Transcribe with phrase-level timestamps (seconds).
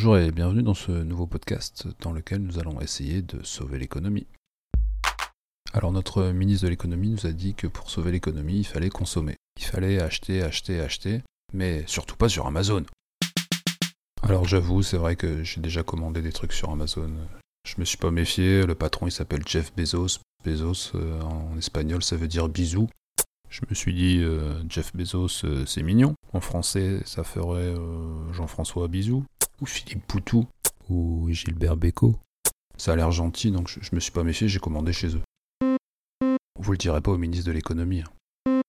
[0.00, 4.28] Bonjour et bienvenue dans ce nouveau podcast dans lequel nous allons essayer de sauver l'économie.
[5.72, 9.34] Alors notre ministre de l'économie nous a dit que pour sauver l'économie, il fallait consommer.
[9.58, 11.22] Il fallait acheter, acheter, acheter,
[11.52, 12.86] mais surtout pas sur Amazon.
[14.22, 17.10] Alors j'avoue, c'est vrai que j'ai déjà commandé des trucs sur Amazon.
[17.66, 20.20] Je me suis pas méfié, le patron il s'appelle Jeff Bezos.
[20.44, 22.88] Bezos euh, en espagnol ça veut dire bisou.
[23.50, 26.14] Je me suis dit, euh, Jeff Bezos, euh, c'est mignon.
[26.34, 27.74] En français, ça ferait
[28.32, 29.24] Jean-François Bisou,
[29.60, 30.46] ou Philippe Poutou,
[30.88, 32.16] ou Gilbert Bécaud.
[32.76, 35.22] Ça a l'air gentil, donc je, je me suis pas méfié, j'ai commandé chez eux.
[36.60, 38.02] Vous le direz pas au ministre de l'économie.
[38.02, 38.60] hein.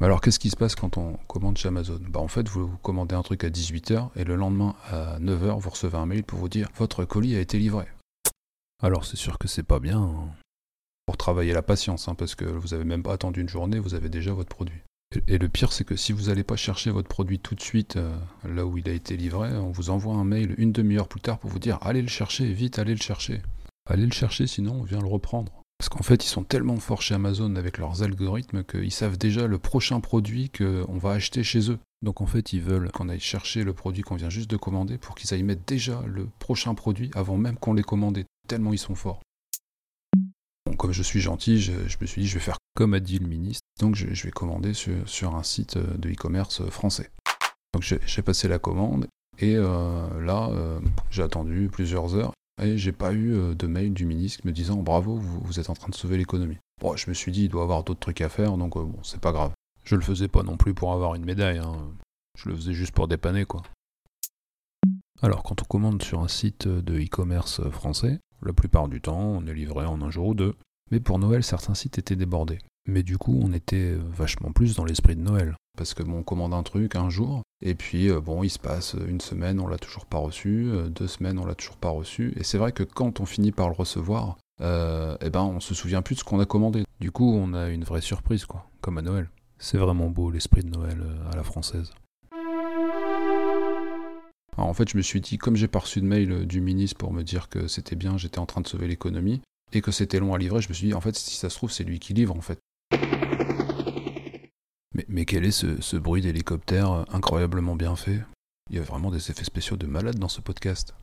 [0.00, 2.00] Mais alors, qu'est-ce qui se passe quand on commande chez Amazon?
[2.08, 5.70] Bah, en fait, vous commandez un truc à 18h et le lendemain à 9h, vous
[5.70, 7.86] recevez un mail pour vous dire votre colis a été livré.
[8.82, 10.00] Alors, c'est sûr que c'est pas bien.
[10.00, 10.28] hein.
[11.06, 13.94] Pour travailler la patience, hein, parce que vous avez même pas attendu une journée, vous
[13.94, 14.80] avez déjà votre produit.
[15.28, 17.96] Et, le pire, c'est que si vous n'allez pas chercher votre produit tout de suite
[17.96, 21.20] euh, là où il a été livré, on vous envoie un mail une demi-heure plus
[21.20, 23.42] tard pour vous dire allez le chercher, vite, allez le chercher.
[23.88, 25.52] Allez le chercher, sinon on vient le reprendre.
[25.78, 29.48] Parce qu'en fait, ils sont tellement forts chez Amazon avec leurs algorithmes qu'ils savent déjà
[29.48, 31.78] le prochain produit qu'on va acheter chez eux.
[32.02, 34.96] Donc en fait, ils veulent qu'on aille chercher le produit qu'on vient juste de commander
[34.96, 38.26] pour qu'ils aillent mettre déjà le prochain produit avant même qu'on l'ait commandé.
[38.46, 39.20] Tellement ils sont forts.
[40.76, 43.26] Comme je suis gentil, je, me suis dit je vais faire comme a dit le
[43.26, 43.62] ministre.
[43.80, 47.10] Donc je, vais commander sur, un site euh, de e-commerce euh, français.
[47.72, 49.06] Donc j'ai passé la commande
[49.38, 50.50] et euh, là,
[51.10, 55.16] j'ai attendu plusieurs heures et j'ai pas eu de mail du ministre me disant bravo,
[55.16, 56.58] vous, êtes en train de sauver l'économie.
[56.82, 59.22] Bon, je me suis dit, il doit avoir d'autres trucs à faire, donc bon, c'est
[59.22, 59.52] pas grave.
[59.84, 61.74] Je le faisais pas non plus pour avoir une médaille, hein.
[62.38, 63.62] je le faisais juste pour dépanner quoi.
[65.22, 69.46] Alors, quand on commande sur un site de e-commerce français, la plupart du temps, on
[69.46, 70.54] est livré en un jour ou deux.
[70.90, 72.58] Mais pour Noël, certains sites étaient débordés.
[72.86, 75.54] Mais du coup, on était vachement plus dans l'esprit de Noël.
[75.76, 78.58] Parce que bon, on commande un truc un jour, et puis euh, bon, il se
[78.58, 81.88] passe une semaine, on l'a toujours pas reçu, euh, deux semaines, on l'a toujours pas
[81.88, 82.34] reçu.
[82.36, 85.74] Et c'est vrai que quand on finit par le recevoir, euh, eh ben, on se
[85.74, 86.84] souvient plus de ce qu'on a commandé.
[87.00, 89.28] Du coup, on a une vraie surprise, quoi, comme à Noël.
[89.58, 91.92] C'est vraiment beau l'esprit de Noël euh, à la française.
[94.62, 96.96] En fait, je me suis dit, comme j'ai pas reçu de mail euh, du ministre
[96.96, 99.42] pour me dire que c'était bien, j'étais en train de sauver l'économie,
[99.72, 101.56] et que c'était long à livrer, je me suis dit, en fait, si ça se
[101.56, 102.58] trouve, c'est lui qui livre, en fait.
[105.08, 108.20] Mais, quel est ce, ce bruit d'hélicoptère euh, incroyablement bien fait?
[108.70, 110.94] Il y a vraiment des effets spéciaux de malade dans ce podcast.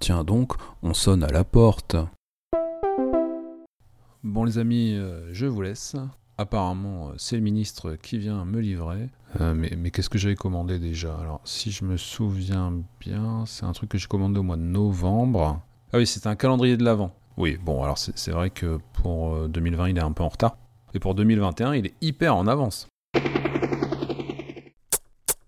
[0.00, 1.96] Tiens donc, on sonne à la porte.
[4.22, 5.96] Bon les amis, euh, je vous laisse.
[6.36, 9.08] Apparemment, euh, c'est le ministre qui vient me livrer.
[9.40, 11.16] Euh, mais qu'est-ce que j'avais commandé déjà?
[11.20, 14.62] Alors, si je me souviens bien, c'est un truc que j'ai commandé au mois de
[14.62, 15.60] novembre.
[15.92, 17.12] Ah oui, c'était un calendrier de l'Avent.
[17.36, 20.56] Oui, bon, alors c'est vrai que pour euh, 2020, il est un peu en retard.
[20.92, 22.88] Et pour 2021, il est hyper en avance.